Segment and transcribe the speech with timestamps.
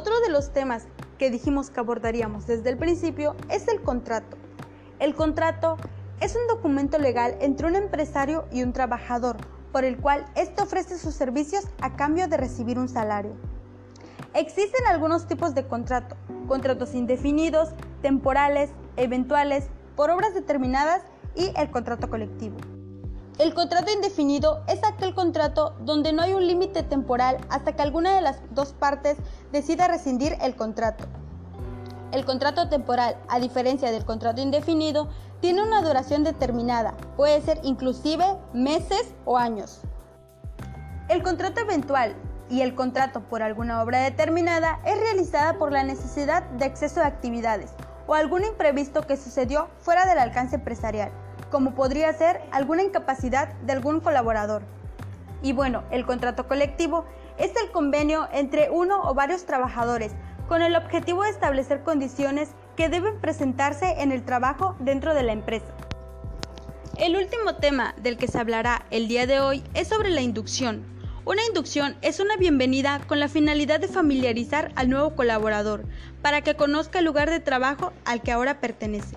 [0.00, 0.84] Otro de los temas
[1.18, 4.38] que dijimos que abordaríamos desde el principio es el contrato.
[4.98, 5.76] El contrato
[6.20, 9.36] es un documento legal entre un empresario y un trabajador,
[9.72, 13.32] por el cual éste ofrece sus servicios a cambio de recibir un salario.
[14.32, 16.16] Existen algunos tipos de contrato,
[16.48, 17.68] contratos indefinidos,
[18.00, 21.02] temporales, eventuales, por obras determinadas
[21.36, 22.56] y el contrato colectivo.
[23.40, 28.14] El contrato indefinido es aquel contrato donde no hay un límite temporal hasta que alguna
[28.14, 29.16] de las dos partes
[29.50, 31.06] decida rescindir el contrato.
[32.12, 35.08] El contrato temporal, a diferencia del contrato indefinido,
[35.40, 39.80] tiene una duración determinada, puede ser inclusive meses o años.
[41.08, 42.14] El contrato eventual
[42.50, 47.06] y el contrato por alguna obra determinada es realizada por la necesidad de exceso de
[47.06, 47.70] actividades
[48.06, 51.10] o algún imprevisto que sucedió fuera del alcance empresarial,
[51.50, 54.62] como podría ser alguna incapacidad de algún colaborador.
[55.42, 57.04] Y bueno, el contrato colectivo
[57.38, 60.12] es el convenio entre uno o varios trabajadores
[60.48, 65.32] con el objetivo de establecer condiciones que deben presentarse en el trabajo dentro de la
[65.32, 65.72] empresa.
[66.96, 70.84] El último tema del que se hablará el día de hoy es sobre la inducción.
[71.24, 75.84] Una inducción es una bienvenida con la finalidad de familiarizar al nuevo colaborador
[76.20, 79.16] para que conozca el lugar de trabajo al que ahora pertenece.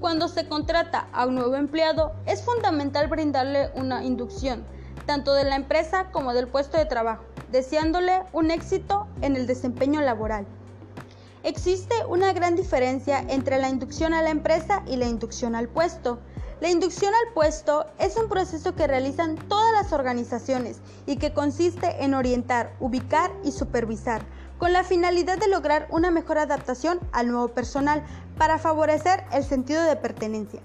[0.00, 4.64] Cuando se contrata a un nuevo empleado es fundamental brindarle una inducción,
[5.06, 10.00] tanto de la empresa como del puesto de trabajo, deseándole un éxito en el desempeño
[10.00, 10.46] laboral.
[11.42, 16.20] Existe una gran diferencia entre la inducción a la empresa y la inducción al puesto.
[16.60, 22.04] La inducción al puesto es un proceso que realizan todas las organizaciones y que consiste
[22.04, 24.22] en orientar, ubicar y supervisar,
[24.58, 28.04] con la finalidad de lograr una mejor adaptación al nuevo personal
[28.36, 30.60] para favorecer el sentido de pertenencia.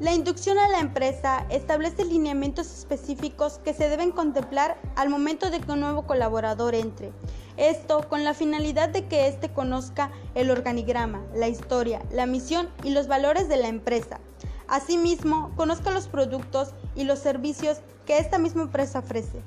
[0.00, 5.60] La inducción a la empresa establece lineamientos específicos que se deben contemplar al momento de
[5.60, 7.12] que un nuevo colaborador entre.
[7.58, 12.90] Esto con la finalidad de que éste conozca el organigrama, la historia, la misión y
[12.90, 14.20] los valores de la empresa.
[14.68, 19.42] Asimismo, conozca los productos y los servicios que esta misma empresa ofrece,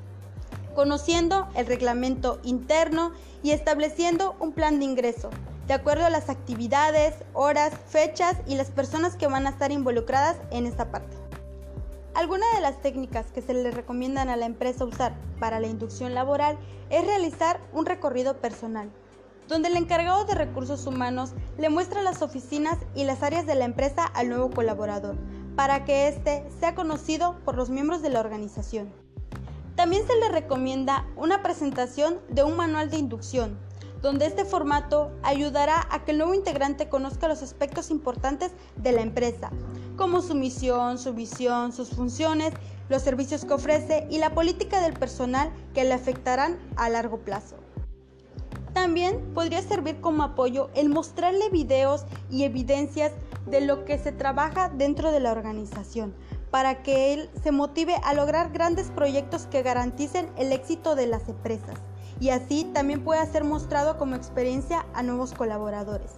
[0.73, 3.11] conociendo el reglamento interno
[3.41, 5.29] y estableciendo un plan de ingreso,
[5.67, 10.37] de acuerdo a las actividades, horas, fechas y las personas que van a estar involucradas
[10.51, 11.15] en esta parte.
[12.15, 16.13] Algunas de las técnicas que se le recomiendan a la empresa usar para la inducción
[16.13, 16.57] laboral
[16.89, 18.91] es realizar un recorrido personal,
[19.47, 23.65] donde el encargado de recursos humanos le muestra las oficinas y las áreas de la
[23.65, 25.15] empresa al nuevo colaborador,
[25.55, 29.02] para que éste sea conocido por los miembros de la organización.
[29.75, 33.57] También se le recomienda una presentación de un manual de inducción,
[34.03, 39.01] donde este formato ayudará a que el nuevo integrante conozca los aspectos importantes de la
[39.01, 39.49] empresa,
[39.95, 42.53] como su misión, su visión, sus funciones,
[42.89, 47.55] los servicios que ofrece y la política del personal que le afectarán a largo plazo.
[48.73, 53.11] También podría servir como apoyo el mostrarle videos y evidencias
[53.47, 56.13] de lo que se trabaja dentro de la organización,
[56.53, 61.27] para que él se motive a lograr grandes proyectos que garanticen el éxito de las
[61.27, 61.79] empresas
[62.19, 66.11] y así también pueda ser mostrado como experiencia a nuevos colaboradores.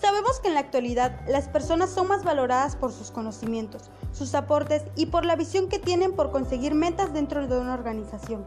[0.00, 4.84] Sabemos que en la actualidad las personas son más valoradas por sus conocimientos, sus aportes
[4.96, 8.46] y por la visión que tienen por conseguir metas dentro de una organización.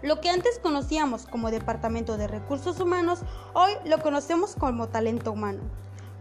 [0.00, 3.22] Lo que antes conocíamos como Departamento de Recursos Humanos,
[3.52, 5.62] hoy lo conocemos como talento humano.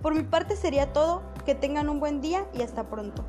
[0.01, 3.23] Por mi parte sería todo, que tengan un buen día y hasta pronto.